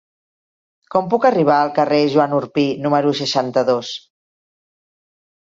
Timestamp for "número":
2.87-3.13